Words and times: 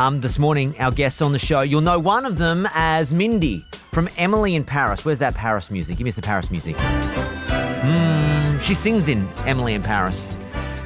Um, 0.00 0.18
this 0.22 0.38
morning, 0.38 0.74
our 0.80 0.90
guests 0.90 1.20
on 1.20 1.32
the 1.32 1.38
show, 1.38 1.60
you'll 1.60 1.82
know 1.82 1.98
one 1.98 2.24
of 2.24 2.38
them 2.38 2.66
as 2.72 3.12
Mindy 3.12 3.66
from 3.92 4.08
Emily 4.16 4.54
in 4.54 4.64
Paris. 4.64 5.04
Where's 5.04 5.18
that 5.18 5.34
Paris 5.34 5.70
music? 5.70 5.98
Give 5.98 6.06
me 6.06 6.10
some 6.10 6.22
Paris 6.22 6.50
music. 6.50 6.74
Mm, 6.74 8.58
she 8.62 8.74
sings 8.74 9.08
in 9.08 9.28
Emily 9.44 9.74
in 9.74 9.82
Paris. 9.82 10.38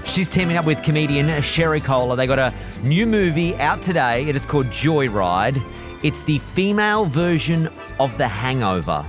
She's 0.04 0.26
teaming 0.26 0.56
up 0.56 0.64
with 0.64 0.82
comedian 0.82 1.40
Sherry 1.42 1.80
Cola. 1.80 2.16
They 2.16 2.26
got 2.26 2.40
a 2.40 2.52
new 2.82 3.06
movie 3.06 3.54
out 3.58 3.80
today. 3.82 4.24
It 4.24 4.34
is 4.34 4.44
called 4.44 4.66
Joyride. 4.66 5.62
It's 6.02 6.22
the 6.22 6.40
female 6.40 7.04
version 7.04 7.68
of 8.00 8.18
The 8.18 8.26
Hangover. 8.26 9.06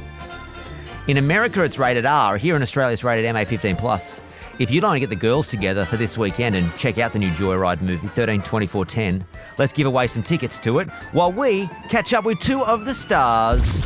In 1.07 1.17
America, 1.17 1.63
it's 1.63 1.79
rated 1.79 2.05
R. 2.05 2.37
Here 2.37 2.55
in 2.55 2.61
Australia, 2.61 2.93
it's 2.93 3.03
rated 3.03 3.33
MA 3.33 3.43
15 3.43 3.75
plus. 3.75 4.21
If 4.57 4.71
you'd 4.71 4.83
like 4.83 4.93
to 4.93 4.99
get 5.01 5.09
the 5.09 5.17
girls 5.17 5.49
together 5.49 5.83
for 5.83 5.97
this 5.97 6.17
weekend 6.17 6.55
and 6.55 6.73
check 6.77 6.97
out 6.97 7.11
the 7.11 7.19
new 7.19 7.27
Joyride 7.31 7.81
movie, 7.81 8.07
13 8.07 8.41
24 8.41 8.85
10, 8.85 9.25
let's 9.57 9.73
give 9.73 9.85
away 9.85 10.07
some 10.07 10.23
tickets 10.23 10.57
to 10.59 10.79
it 10.79 10.89
while 11.11 11.29
we 11.29 11.67
catch 11.89 12.13
up 12.13 12.23
with 12.23 12.39
two 12.39 12.63
of 12.63 12.85
the 12.85 12.93
stars. 12.93 13.85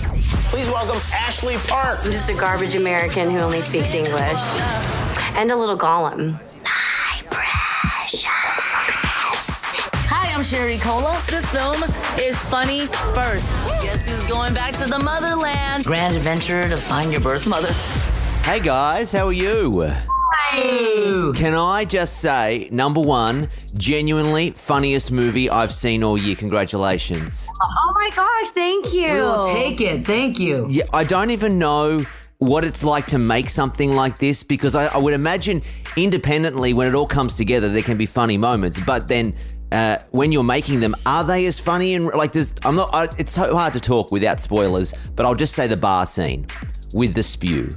Please 0.52 0.68
welcome 0.68 1.02
Ashley 1.12 1.56
Park. 1.68 1.98
I'm 2.04 2.12
just 2.12 2.30
a 2.30 2.36
garbage 2.36 2.76
American 2.76 3.32
who 3.32 3.40
only 3.40 3.62
speaks 3.62 3.96
English. 3.96 4.40
And 5.34 5.50
a 5.50 5.56
little 5.56 5.78
Gollum. 5.78 6.40
Hi, 10.12 10.36
I'm 10.36 10.44
Sherry 10.44 10.78
Cola. 10.78 11.20
This 11.28 11.50
film 11.50 11.84
is 12.20 12.40
funny 12.44 12.86
first. 13.16 13.52
Guess 13.82 14.08
who's 14.08 14.24
going 14.28 14.54
back 14.54 14.74
to 14.74 14.86
the 14.86 15.00
motherland? 15.00 15.84
Grand 15.84 16.16
adventure 16.16 16.70
to 16.70 16.78
find 16.78 17.12
your 17.12 17.22
birth 17.22 17.48
mother. 17.48 17.72
Hey 18.44 18.60
guys, 18.60 19.12
how 19.12 19.28
are 19.28 19.34
you? 19.34 19.90
Can 20.52 21.54
I 21.54 21.86
just 21.86 22.22
say, 22.22 22.70
number 22.72 23.00
one, 23.02 23.50
genuinely 23.76 24.50
funniest 24.52 25.12
movie 25.12 25.50
I've 25.50 25.74
seen 25.74 26.04
all 26.04 26.18
year. 26.18 26.36
Congratulations. 26.36 27.48
Oh 27.62 27.94
my 27.94 28.10
gosh, 28.16 28.52
thank 28.52 28.94
you. 28.94 29.14
We 29.14 29.22
will 29.22 29.54
take 29.54 29.80
it. 29.82 30.06
Thank 30.06 30.40
you. 30.40 30.66
Yeah, 30.70 30.86
I 30.92 31.04
don't 31.04 31.30
even 31.32 31.60
know 31.60 32.04
what 32.40 32.66
it's 32.66 32.84
like 32.84 33.06
to 33.08 33.20
make 33.20 33.50
something 33.50 33.92
like 33.94 34.18
this 34.18 34.44
because 34.44 34.76
I, 34.76 34.88
I 34.88 34.98
would 34.98 35.14
imagine 35.14 35.62
independently, 35.96 36.74
when 36.74 36.88
it 36.88 36.96
all 36.96 37.08
comes 37.08 37.36
together, 37.36 37.70
there 37.70 37.84
can 37.84 37.98
be 37.98 38.06
funny 38.06 38.38
moments. 38.38 38.80
But 38.80 39.08
then 39.08 39.36
uh, 39.72 39.98
when 40.12 40.32
you're 40.32 40.44
making 40.44 40.80
them, 40.80 40.96
are 41.06 41.24
they 41.24 41.46
as 41.46 41.60
funny? 41.60 41.96
And 41.96 42.08
like, 42.08 42.32
there's, 42.32 42.56
I'm 42.64 42.76
not. 42.76 42.90
I, 42.94 43.08
it's 43.18 43.34
so 43.34 43.56
hard 43.56 43.74
to 43.74 43.80
talk 43.80 44.12
without 44.12 44.42
spoilers. 44.42 44.94
But 45.16 45.26
I'll 45.26 45.36
just 45.36 45.54
say 45.54 45.68
the 45.68 45.78
bar 45.78 46.06
scene 46.06 46.48
with 46.94 47.14
the 47.14 47.24
spew. 47.24 47.70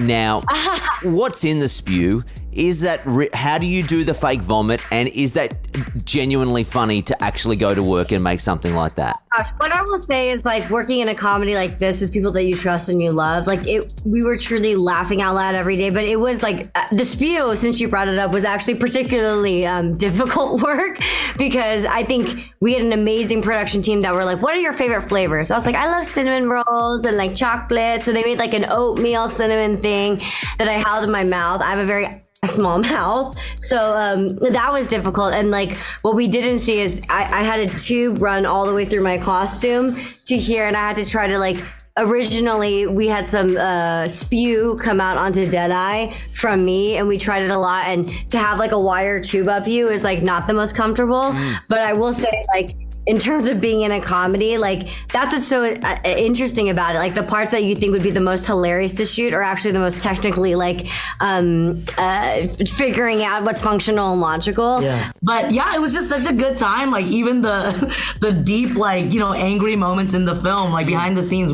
Now, 0.00 0.42
what's 1.02 1.44
in 1.44 1.58
the 1.58 1.68
spew? 1.68 2.22
Is 2.52 2.80
that 2.80 3.00
how 3.34 3.58
do 3.58 3.66
you 3.66 3.82
do 3.82 4.04
the 4.04 4.14
fake 4.14 4.42
vomit? 4.42 4.82
And 4.90 5.08
is 5.08 5.34
that 5.34 5.56
genuinely 6.04 6.64
funny 6.64 7.00
to 7.02 7.22
actually 7.22 7.56
go 7.56 7.74
to 7.74 7.82
work 7.82 8.10
and 8.12 8.24
make 8.24 8.40
something 8.40 8.74
like 8.74 8.96
that? 8.96 9.16
Gosh, 9.36 9.50
what 9.58 9.70
I 9.70 9.82
will 9.82 10.00
say 10.00 10.30
is 10.30 10.44
like 10.44 10.68
working 10.68 11.00
in 11.00 11.08
a 11.08 11.14
comedy 11.14 11.54
like 11.54 11.78
this 11.78 12.00
with 12.00 12.12
people 12.12 12.32
that 12.32 12.44
you 12.44 12.56
trust 12.56 12.88
and 12.88 13.00
you 13.00 13.12
love. 13.12 13.46
Like 13.46 13.66
it, 13.66 13.94
we 14.04 14.22
were 14.22 14.36
truly 14.36 14.74
laughing 14.74 15.22
out 15.22 15.36
loud 15.36 15.54
every 15.54 15.76
day. 15.76 15.90
But 15.90 16.04
it 16.04 16.18
was 16.18 16.42
like 16.42 16.66
uh, 16.74 16.86
the 16.90 17.04
spew, 17.04 17.54
since 17.54 17.80
you 17.80 17.86
brought 17.86 18.08
it 18.08 18.18
up, 18.18 18.32
was 18.32 18.44
actually 18.44 18.74
particularly 18.74 19.64
um, 19.66 19.96
difficult 20.10 20.62
work 20.62 20.98
because 21.38 21.84
I 21.84 22.04
think 22.04 22.52
we 22.60 22.72
had 22.72 22.82
an 22.82 22.92
amazing 22.92 23.42
production 23.42 23.82
team 23.82 24.00
that 24.00 24.12
were 24.12 24.24
like, 24.24 24.42
"What 24.42 24.54
are 24.54 24.60
your 24.60 24.72
favorite 24.72 25.02
flavors?" 25.02 25.50
I 25.50 25.54
was 25.54 25.66
like, 25.66 25.76
"I 25.76 25.86
love 25.86 26.04
cinnamon 26.04 26.48
rolls 26.48 27.04
and 27.04 27.16
like 27.16 27.36
chocolate." 27.36 28.02
So 28.02 28.12
they 28.12 28.24
made 28.24 28.38
like 28.38 28.54
an 28.54 28.66
oatmeal 28.68 29.28
cinnamon 29.28 29.76
thing 29.76 30.20
that 30.58 30.68
I 30.68 30.78
held 30.78 31.04
in 31.04 31.12
my 31.12 31.22
mouth. 31.24 31.60
I 31.62 31.70
have 31.70 31.78
a 31.78 31.86
very 31.86 32.08
a 32.42 32.48
small 32.48 32.78
mouth. 32.82 33.36
So 33.56 33.78
um, 33.78 34.28
that 34.28 34.72
was 34.72 34.88
difficult. 34.88 35.32
And 35.32 35.50
like 35.50 35.76
what 36.02 36.14
we 36.14 36.26
didn't 36.26 36.60
see 36.60 36.80
is 36.80 37.00
I, 37.08 37.40
I 37.40 37.42
had 37.42 37.60
a 37.60 37.78
tube 37.78 38.22
run 38.22 38.46
all 38.46 38.66
the 38.66 38.74
way 38.74 38.84
through 38.84 39.02
my 39.02 39.18
costume 39.18 39.96
to 40.26 40.36
here, 40.36 40.66
and 40.66 40.76
I 40.76 40.80
had 40.80 40.96
to 40.96 41.04
try 41.04 41.26
to 41.26 41.38
like. 41.38 41.62
Originally, 41.96 42.86
we 42.86 43.08
had 43.08 43.26
some 43.26 43.56
uh, 43.58 44.08
spew 44.08 44.78
come 44.80 45.00
out 45.00 45.18
onto 45.18 45.50
Deadeye 45.50 46.14
from 46.32 46.64
me, 46.64 46.96
and 46.96 47.06
we 47.06 47.18
tried 47.18 47.42
it 47.42 47.50
a 47.50 47.58
lot. 47.58 47.88
And 47.88 48.08
to 48.30 48.38
have 48.38 48.58
like 48.58 48.70
a 48.70 48.78
wire 48.78 49.20
tube 49.20 49.48
up 49.48 49.66
you 49.66 49.88
is 49.88 50.04
like 50.04 50.22
not 50.22 50.46
the 50.46 50.54
most 50.54 50.74
comfortable. 50.74 51.34
But 51.68 51.80
I 51.80 51.92
will 51.92 52.14
say, 52.14 52.44
like, 52.54 52.70
in 53.10 53.18
terms 53.18 53.48
of 53.48 53.60
being 53.60 53.80
in 53.80 53.90
a 53.90 54.00
comedy, 54.00 54.56
like 54.56 54.86
that's 55.08 55.34
what's 55.34 55.48
so 55.48 55.64
uh, 55.64 55.98
interesting 56.04 56.70
about 56.70 56.94
it. 56.94 56.98
Like 56.98 57.14
the 57.14 57.24
parts 57.24 57.50
that 57.50 57.64
you 57.64 57.74
think 57.74 57.90
would 57.90 58.04
be 58.04 58.12
the 58.12 58.20
most 58.20 58.46
hilarious 58.46 58.94
to 58.94 59.04
shoot 59.04 59.32
are 59.32 59.42
actually 59.42 59.72
the 59.72 59.80
most 59.80 59.98
technically 59.98 60.54
like 60.54 60.86
um, 61.18 61.84
uh, 61.98 62.46
figuring 62.46 63.24
out 63.24 63.42
what's 63.42 63.62
functional 63.62 64.12
and 64.12 64.20
logical. 64.20 64.80
Yeah. 64.80 65.10
But 65.22 65.50
yeah, 65.50 65.74
it 65.74 65.80
was 65.80 65.92
just 65.92 66.08
such 66.08 66.28
a 66.28 66.32
good 66.32 66.56
time. 66.56 66.92
Like 66.92 67.06
even 67.06 67.42
the 67.42 67.92
the 68.20 68.30
deep, 68.30 68.76
like, 68.76 69.12
you 69.12 69.18
know, 69.18 69.32
angry 69.32 69.74
moments 69.74 70.14
in 70.14 70.24
the 70.24 70.36
film, 70.36 70.70
like 70.70 70.86
behind 70.86 71.16
the 71.16 71.22
scenes, 71.24 71.50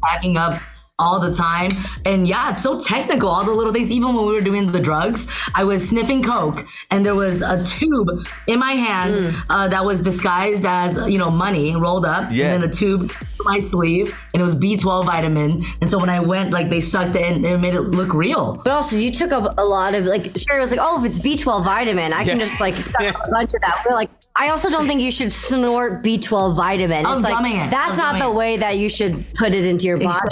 cracking 0.00 0.36
up 0.36 0.60
all 1.00 1.18
the 1.20 1.34
time. 1.34 1.70
And 2.04 2.28
yeah, 2.28 2.50
it's 2.50 2.62
so 2.62 2.78
technical, 2.78 3.28
all 3.28 3.44
the 3.44 3.50
little 3.50 3.72
things. 3.72 3.90
Even 3.90 4.14
when 4.14 4.26
we 4.26 4.32
were 4.32 4.40
doing 4.40 4.70
the 4.70 4.80
drugs, 4.80 5.26
I 5.54 5.64
was 5.64 5.88
sniffing 5.88 6.22
coke 6.22 6.66
and 6.90 7.04
there 7.04 7.14
was 7.14 7.42
a 7.42 7.64
tube 7.64 8.26
in 8.46 8.58
my 8.58 8.72
hand 8.72 9.34
uh, 9.48 9.68
that 9.68 9.84
was 9.84 10.02
disguised 10.02 10.64
as, 10.66 10.98
you 11.08 11.18
know, 11.18 11.30
money 11.30 11.74
rolled 11.76 12.04
up. 12.04 12.30
Yeah. 12.30 12.52
And 12.52 12.62
then 12.62 12.70
the 12.70 12.76
tube 12.76 13.10
to 13.10 13.44
my 13.44 13.60
sleeve 13.60 14.16
and 14.34 14.40
it 14.40 14.44
was 14.44 14.58
B12 14.58 15.04
vitamin. 15.04 15.64
And 15.80 15.88
so 15.88 15.98
when 15.98 16.08
I 16.10 16.20
went, 16.20 16.50
like 16.50 16.70
they 16.70 16.80
sucked 16.80 17.16
it 17.16 17.22
and 17.22 17.46
it 17.46 17.58
made 17.58 17.74
it 17.74 17.80
look 17.80 18.14
real. 18.14 18.60
But 18.64 18.72
also, 18.72 18.96
you 18.96 19.10
took 19.10 19.32
up 19.32 19.54
a 19.58 19.64
lot 19.64 19.94
of 19.94 20.04
like. 20.04 20.36
Sherry 20.36 20.60
was 20.60 20.70
like, 20.70 20.80
"Oh, 20.82 21.02
if 21.02 21.08
it's 21.08 21.18
B12 21.18 21.64
vitamin, 21.64 22.12
I 22.12 22.24
can 22.24 22.38
just 22.38 22.60
like 22.60 22.76
suck 22.76 23.02
a 23.26 23.30
bunch 23.30 23.54
of 23.54 23.60
that." 23.62 23.84
We're 23.88 23.94
like, 23.94 24.10
I 24.36 24.48
also 24.48 24.70
don't 24.70 24.86
think 24.86 25.00
you 25.00 25.10
should 25.10 25.32
snort 25.32 26.02
B12 26.02 26.56
vitamin. 26.56 27.04
I 27.06 27.10
was 27.10 27.20
it's 27.20 27.30
like 27.30 27.44
it. 27.44 27.70
That's 27.70 27.90
was 27.90 27.98
not 27.98 28.18
the 28.18 28.30
way 28.30 28.56
that 28.56 28.78
you 28.78 28.88
should 28.88 29.34
put 29.34 29.54
it 29.54 29.66
into 29.66 29.86
your 29.86 29.98
body. 29.98 30.28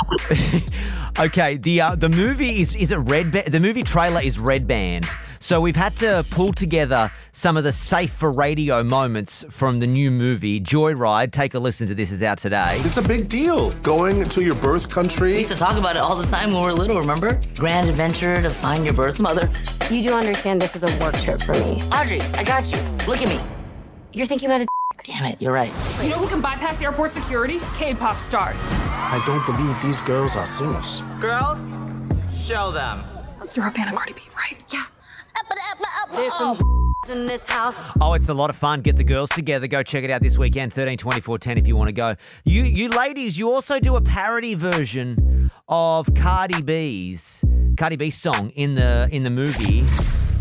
Okay, 1.19 1.57
the 1.57 1.81
uh, 1.81 1.95
the 1.97 2.09
movie 2.09 2.61
is 2.61 2.77
is 2.77 2.93
it 2.93 2.97
red? 2.97 3.33
Ba- 3.33 3.51
the 3.51 3.59
movie 3.59 3.83
trailer 3.83 4.21
is 4.21 4.39
Red 4.39 4.69
Band. 4.69 5.05
So 5.41 5.61
we've 5.61 5.75
had 5.75 5.97
to 5.97 6.25
pull 6.31 6.53
together 6.53 7.11
some 7.33 7.57
of 7.57 7.65
the 7.65 7.73
safe 7.73 8.13
for 8.13 8.31
radio 8.31 8.85
moments 8.85 9.45
from 9.51 9.81
the 9.81 9.87
new 9.89 10.13
movie 10.13 10.61
Joyride. 10.61 11.33
Take 11.33 11.55
a 11.55 11.59
listen 11.59 11.89
to 11.89 11.95
this. 11.97 12.13
is 12.13 12.23
out 12.23 12.39
today. 12.39 12.77
It's 12.85 12.99
a 12.99 13.03
big 13.03 13.29
deal 13.29 13.73
going 13.83 14.29
to 14.29 14.43
your 14.45 14.55
birth 14.55 14.89
country. 14.89 15.29
We 15.29 15.33
country. 15.33 15.39
used 15.39 15.51
to 15.51 15.57
talk 15.57 15.77
about 15.77 15.97
it 15.97 16.03
all 16.03 16.15
the 16.15 16.27
time 16.27 16.53
when 16.53 16.61
we 16.61 16.67
were 16.67 16.73
little, 16.73 17.01
remember? 17.01 17.41
Grand 17.57 17.89
adventure 17.89 18.41
to 18.41 18.51
find 18.51 18.85
your 18.85 18.95
birth 18.95 19.19
mother. 19.19 19.51
You 19.91 20.03
do 20.03 20.15
understand 20.15 20.63
this 20.63 20.77
is 20.77 20.85
a 20.85 20.99
work 20.99 21.17
trip 21.19 21.43
for 21.43 21.55
me. 21.55 21.83
Audrey, 21.91 22.21
I 22.35 22.45
got 22.45 22.71
you. 22.71 22.79
Look 23.09 23.23
at 23.23 23.29
me. 23.29 23.41
You're 24.13 24.27
thinking 24.27 24.49
about 24.49 24.61
it. 24.61 24.69
Damn 25.09 25.25
it, 25.25 25.41
you're 25.41 25.53
right. 25.55 25.73
You 26.03 26.11
know 26.11 26.19
who 26.19 26.29
can 26.29 26.43
bypass 26.43 26.83
airport 26.83 27.13
security? 27.13 27.61
K-pop 27.79 28.19
stars. 28.19 28.61
I 28.61 29.23
don't 29.25 29.45
believe 29.47 29.81
these 29.83 30.03
girls 30.03 30.37
are 30.37 30.45
singers. 30.45 31.01
Girls, 31.19 31.59
show 32.39 32.71
them. 32.71 33.05
You're 33.55 33.69
a 33.69 33.71
fan 33.71 33.89
of 33.89 33.95
Cardi 33.95 34.13
B, 34.13 34.21
right? 34.37 34.59
Yeah. 34.71 34.85
There's 36.15 36.35
some 36.35 36.59
oh. 36.63 36.95
in 37.11 37.25
this 37.25 37.47
house. 37.47 37.75
Oh, 38.03 38.13
it's 38.13 38.29
a 38.29 38.35
lot 38.35 38.51
of 38.51 38.57
fun. 38.57 38.83
Get 38.83 38.99
the 38.99 39.05
girls 39.05 39.31
together. 39.31 39.67
Go 39.67 39.83
check 39.83 40.05
it 40.05 40.11
out 40.11 40.21
this 40.21 40.37
weekend. 40.37 40.75
13 40.75 40.99
24 40.99 41.39
10 41.39 41.57
if 41.57 41.67
you 41.67 41.75
want 41.75 41.89
to 41.89 41.93
go. 41.93 42.15
You 42.45 42.65
you 42.65 42.91
ladies, 42.91 43.39
you 43.39 43.51
also 43.51 43.81
do 43.81 43.97
a 43.97 44.03
parody 44.03 44.55
version 44.55 45.51
of 45.69 46.13
Cardi 46.15 46.61
B's 46.61 47.43
Cardi 47.79 47.97
B's 47.97 48.17
song 48.17 48.51
in 48.51 48.75
the 48.75 49.09
in 49.11 49.23
the 49.23 49.31
movie. 49.31 49.87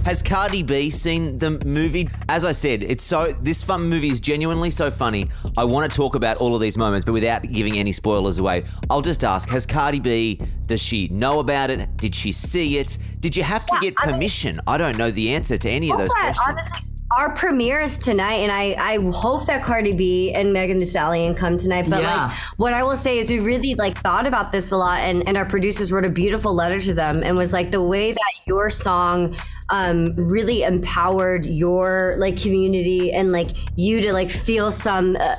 Has 0.07 0.21
Cardi 0.21 0.63
B 0.63 0.89
seen 0.89 1.37
the 1.37 1.49
movie? 1.65 2.07
As 2.29 2.45
I 2.45 2.53
said, 2.53 2.81
it's 2.81 3.03
so 3.03 3.33
this 3.41 3.61
fun 3.61 3.89
movie 3.89 4.07
is 4.07 4.21
genuinely 4.21 4.71
so 4.71 4.89
funny. 4.89 5.27
I 5.57 5.65
want 5.65 5.91
to 5.91 5.93
talk 5.97 6.15
about 6.15 6.37
all 6.37 6.55
of 6.55 6.61
these 6.61 6.77
moments, 6.77 7.03
but 7.05 7.11
without 7.11 7.43
giving 7.43 7.77
any 7.77 7.91
spoilers 7.91 8.39
away. 8.39 8.61
I'll 8.89 9.01
just 9.01 9.25
ask: 9.25 9.49
Has 9.49 9.65
Cardi 9.65 9.99
B? 9.99 10.39
Does 10.65 10.81
she 10.81 11.09
know 11.09 11.39
about 11.39 11.71
it? 11.71 11.97
Did 11.97 12.15
she 12.15 12.31
see 12.31 12.77
it? 12.77 12.97
Did 13.19 13.35
you 13.35 13.43
have 13.43 13.65
to 13.65 13.77
get 13.81 13.95
I 13.97 14.05
mean- 14.05 14.15
permission? 14.15 14.61
I 14.65 14.77
don't 14.77 14.97
know 14.97 15.11
the 15.11 15.33
answer 15.35 15.57
to 15.57 15.69
any 15.69 15.91
of 15.91 15.97
those 15.97 16.09
Yeah, 16.15 16.23
questions. 16.31 16.47
honestly, 16.47 16.79
our 17.19 17.35
premiere 17.35 17.81
is 17.81 17.99
tonight, 17.99 18.35
and 18.35 18.51
I, 18.51 18.75
I 18.79 18.99
hope 19.11 19.45
that 19.47 19.61
Cardi 19.61 19.91
B 19.91 20.31
and 20.31 20.53
Megan 20.53 20.79
Thee 20.79 20.85
Stallion 20.85 21.35
come 21.35 21.57
tonight. 21.57 21.89
But 21.89 22.01
Yeah. 22.01 22.27
like, 22.27 22.37
what 22.55 22.73
I 22.73 22.81
will 22.81 22.95
say 22.95 23.17
is, 23.17 23.29
we 23.29 23.39
really 23.41 23.75
like 23.75 23.97
thought 23.97 24.25
about 24.25 24.53
this 24.53 24.71
a 24.71 24.77
lot, 24.77 24.99
and, 25.01 25.27
and 25.27 25.35
our 25.35 25.45
producers 25.45 25.91
wrote 25.91 26.05
a 26.05 26.09
beautiful 26.09 26.53
letter 26.53 26.79
to 26.79 26.93
them, 26.93 27.23
and 27.23 27.35
was 27.35 27.51
like 27.51 27.71
the 27.71 27.83
way 27.83 28.13
that 28.13 28.33
your 28.45 28.69
song 28.69 29.35
um, 29.69 30.13
really 30.15 30.63
empowered 30.63 31.45
your 31.45 32.15
like 32.17 32.39
community 32.41 33.11
and 33.11 33.31
like 33.31 33.49
you 33.75 33.99
to 34.01 34.13
like 34.13 34.29
feel 34.31 34.71
some, 34.71 35.15
uh, 35.17 35.19
uh, 35.19 35.35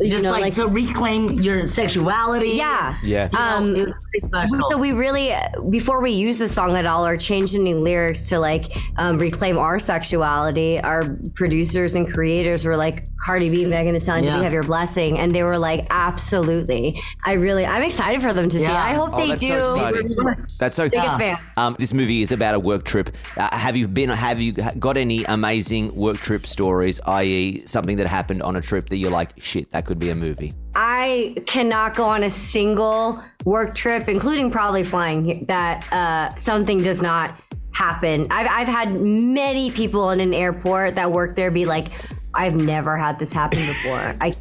you 0.00 0.10
Just 0.10 0.24
know, 0.24 0.30
like, 0.30 0.54
to 0.54 0.66
reclaim 0.66 1.40
your 1.40 1.66
sexuality. 1.66 2.50
yeah, 2.50 2.96
Yeah. 3.02 3.28
Um, 3.36 3.74
It 3.76 3.86
was 3.86 3.98
pretty 4.10 4.20
special. 4.26 4.58
so 4.68 4.76
we 4.76 4.92
really, 4.92 5.32
before 5.70 6.00
we 6.02 6.10
use 6.10 6.38
the 6.38 6.48
song 6.48 6.76
at 6.76 6.86
all 6.86 7.06
or 7.06 7.16
changed 7.16 7.54
any 7.54 7.74
lyrics 7.74 8.28
to 8.28 8.38
like 8.38 8.76
um, 8.98 9.18
reclaim 9.18 9.56
our 9.58 9.78
sexuality, 9.78 10.80
our 10.82 11.16
producers 11.34 11.96
and 11.96 12.06
creators 12.12 12.64
were 12.64 12.76
like, 12.76 13.04
Cardi 13.24 13.48
B, 13.48 13.64
Megan 13.64 13.94
Thee 13.94 14.00
Stallion, 14.00 14.24
do 14.24 14.30
Yeah. 14.30 14.38
we 14.38 14.44
have 14.44 14.52
your 14.52 14.64
blessing? 14.64 15.18
And 15.18 15.34
they 15.34 15.42
were 15.44 15.56
like, 15.56 15.86
absolutely. 15.90 17.00
I 17.24 17.34
really, 17.34 17.64
I'm 17.64 17.82
excited 17.82 18.22
for 18.22 18.34
them 18.34 18.48
to 18.50 18.58
see 18.58 18.64
it. 18.64 18.70
I 18.70 18.92
hope 18.94 19.10
Oh, 19.14 19.16
they 19.16 19.28
that's 19.28 19.40
do. 19.40 19.48
so 19.48 19.74
exciting. 19.76 20.16
That's 20.58 20.76
so 20.76 20.88
Biggest 20.90 21.18
fan. 21.18 21.38
Um, 21.56 21.74
this 21.78 21.94
movie 21.94 22.20
is 22.22 22.32
about 22.32 22.54
a 22.54 22.58
work 22.60 22.84
trip. 22.84 23.13
Uh, 23.36 23.56
have 23.56 23.76
you 23.76 23.88
been? 23.88 24.08
Have 24.08 24.40
you 24.40 24.52
got 24.78 24.96
any 24.96 25.24
amazing 25.24 25.94
work 25.94 26.18
trip 26.18 26.46
stories? 26.46 27.00
I.e., 27.06 27.60
something 27.66 27.96
that 27.96 28.06
happened 28.06 28.42
on 28.42 28.56
a 28.56 28.60
trip 28.60 28.86
that 28.88 28.96
you're 28.96 29.10
like, 29.10 29.30
shit, 29.38 29.70
that 29.70 29.86
could 29.86 29.98
be 29.98 30.10
a 30.10 30.14
movie. 30.14 30.52
I 30.74 31.36
cannot 31.46 31.94
go 31.94 32.04
on 32.04 32.24
a 32.24 32.30
single 32.30 33.22
work 33.44 33.74
trip, 33.74 34.08
including 34.08 34.50
probably 34.50 34.84
flying, 34.84 35.44
that 35.46 35.86
uh, 35.92 36.34
something 36.36 36.82
does 36.82 37.02
not 37.02 37.38
happen. 37.72 38.26
I've, 38.30 38.48
I've 38.50 38.68
had 38.68 39.00
many 39.00 39.70
people 39.70 40.10
in 40.10 40.20
an 40.20 40.32
airport 40.32 40.94
that 40.94 41.10
work 41.10 41.36
there 41.36 41.50
be 41.50 41.64
like, 41.66 41.88
I've 42.34 42.54
never 42.54 42.96
had 42.96 43.18
this 43.18 43.32
happen 43.32 43.60
before. 43.60 44.16
I, 44.20 44.36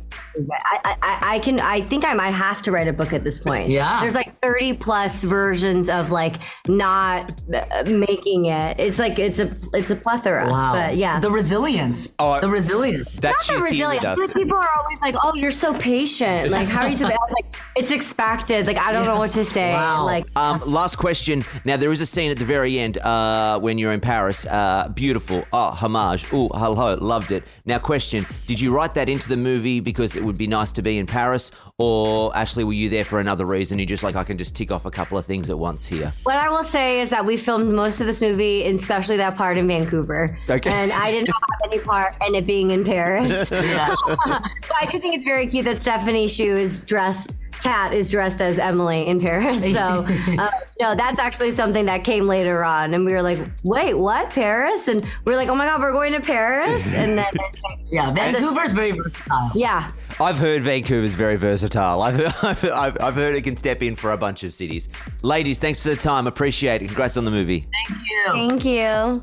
I, 0.62 0.96
I, 1.02 1.20
I 1.36 1.40
can, 1.40 1.60
I 1.60 1.82
think 1.82 2.06
I 2.06 2.14
might 2.14 2.32
have 2.32 2.62
to 2.64 2.72
write 2.72 2.88
a 2.88 2.94
book 2.94 3.14
at 3.14 3.24
this 3.24 3.40
point. 3.40 3.70
Yeah. 3.70 4.00
There's 4.00 4.16
like 4.16 4.38
30 4.42 4.74
plus 4.78 5.24
versions 5.24 5.90
of 5.90 6.10
like 6.12 6.44
not 6.68 7.42
uh, 7.54 7.84
making 7.88 8.46
it. 8.46 8.80
It's 8.80 9.00
like, 9.00 9.20
it's 9.20 9.40
a, 9.40 9.54
it's 9.74 9.90
a 9.92 9.96
plethora. 9.96 10.50
Wow. 10.50 10.74
But 10.74 10.98
yeah. 10.98 11.20
The 11.20 11.32
resilience. 11.32 12.14
Oh, 12.20 12.40
the 12.42 12.50
resilience. 12.50 13.12
That 13.22 13.36
not 13.50 13.58
the 13.58 13.64
resilience. 13.64 14.06
us. 14.06 14.32
People 14.34 14.58
are 14.58 14.72
always 14.78 15.00
like, 15.02 15.16
"Oh, 15.22 15.32
you're 15.36 15.52
so 15.52 15.74
patient. 15.78 16.52
Like, 16.52 16.68
how 16.68 16.84
are 16.84 16.90
you 16.90 16.98
so?" 16.98 17.06
I'm 17.06 17.12
like, 17.32 17.56
it's 17.76 17.92
expected. 17.92 18.68
Like, 18.68 18.78
I 18.78 18.92
don't 18.92 19.06
know 19.06 19.18
what 19.18 19.32
to 19.32 19.44
say. 19.44 19.72
Wow. 19.72 20.04
Like, 20.06 20.26
Um, 20.36 20.62
last 20.66 20.98
question. 20.98 21.44
Now 21.66 21.78
there 21.78 21.92
is 21.92 22.02
a 22.02 22.06
scene 22.06 22.32
at 22.32 22.38
the 22.38 22.46
very 22.46 22.80
end 22.80 22.98
uh, 23.00 23.60
when 23.60 23.78
you're 23.78 23.94
in 23.94 24.00
Paris. 24.02 24.46
Uh, 24.46 24.90
beautiful. 24.94 25.46
Oh, 25.54 25.72
homage. 25.72 26.26
Oh, 26.34 26.50
hello. 26.54 26.96
Loved 26.96 27.32
it. 27.32 27.52
Now, 27.66 27.80
question: 27.80 28.26
Did 28.48 28.60
you 28.60 28.74
write 28.76 28.94
that 28.96 29.10
into 29.10 29.30
the 29.30 29.38
movie 29.38 29.80
because 29.80 30.16
it 30.16 30.23
would 30.24 30.38
be 30.38 30.48
nice 30.48 30.72
to 30.74 30.82
be 30.82 30.98
in 30.98 31.06
Paris, 31.06 31.52
or 31.78 32.36
Ashley, 32.36 32.64
were 32.64 32.74
you 32.74 32.90
there 32.90 33.04
for 33.04 33.20
another 33.20 33.46
reason? 33.46 33.80
You 33.80 33.86
just 33.86 34.04
like 34.04 34.16
I 34.16 34.24
can 34.24 34.38
just 34.38 34.56
tick 34.56 34.72
off 34.72 34.86
a 34.86 34.92
couple 34.92 35.18
of 35.18 35.26
things 35.26 35.50
at 35.50 35.58
once 35.58 35.86
here. 35.86 36.12
what 36.24 36.38
I 36.38 36.50
will 36.50 36.64
say 36.64 37.02
is 37.02 37.10
that 37.10 37.26
we 37.26 37.38
filmed 37.38 37.70
most 37.70 38.02
of 38.02 38.08
this 38.08 38.22
movie, 38.22 38.66
and 38.66 38.80
especially 38.80 39.18
that 39.18 39.36
part 39.36 39.58
in 39.58 39.68
Vancouver. 39.68 40.28
Okay. 40.50 40.70
And 40.70 40.92
I 40.92 41.12
did 41.12 41.28
not 41.28 41.36
have 41.52 41.72
any 41.72 41.84
part 41.84 42.16
in 42.28 42.36
it 42.36 42.46
being 42.46 42.72
in 42.72 42.84
Paris. 42.84 43.50
But 43.54 44.78
I 44.82 44.86
do 44.86 45.00
think 45.00 45.14
it's 45.16 45.24
very 45.24 45.48
cute 45.48 45.66
that 45.66 45.82
Stephanie 45.82 46.28
Hsu 46.28 46.44
is 46.44 46.84
dressed. 46.84 47.38
Kat 47.64 47.94
is 47.94 48.12
dressed 48.12 48.42
as 48.42 48.60
Emily 48.60 49.08
in 49.08 49.20
Paris. 49.20 49.64
So, 49.74 50.06
uh, 50.38 50.50
no, 50.80 50.94
that's 50.96 51.20
actually 51.20 51.50
something 51.52 51.86
that 51.86 52.04
came 52.04 52.28
later 52.28 52.64
on. 52.64 52.94
And 52.94 53.06
we 53.06 53.14
were 53.14 53.22
like, 53.22 53.40
wait, 53.64 53.96
what? 53.96 54.30
Paris? 54.30 54.88
And 54.88 55.08
we 55.26 55.34
are 55.34 55.36
like, 55.36 55.50
oh 55.50 55.56
my 55.56 55.66
God, 55.66 55.80
we're 55.80 55.92
going 55.94 56.14
to 56.14 56.20
Paris? 56.22 56.94
And 56.94 57.18
then, 57.18 57.26
yeah. 57.86 58.12
Vancouver's 58.14 58.72
very 58.72 58.92
versatile. 58.92 59.52
yeah. 59.56 59.90
I've 60.20 60.38
heard 60.38 60.62
Vancouver's 60.62 61.16
very 61.16 61.38
versatile. 61.38 62.02
I've, 62.04 62.20
I've, 62.44 62.64
I've, 62.66 62.98
I've 63.02 63.16
heard 63.16 63.36
it 63.36 63.44
can 63.44 63.58
step 63.58 63.82
in 63.82 63.96
for 63.96 64.12
a 64.12 64.18
bunch 64.18 64.44
of 64.44 64.54
cities. 64.54 64.90
Ladies, 65.24 65.58
thanks 65.60 65.80
for 65.80 65.90
the 65.90 65.96
time. 65.96 66.28
Appreciate 66.28 66.82
it. 66.84 66.88
Congrats 66.88 67.18
on 67.18 67.26
the 67.26 67.32
movie. 67.32 67.62
Thank 67.88 68.00
you. 68.10 68.34
Thank 68.34 68.66
you. 68.66 69.22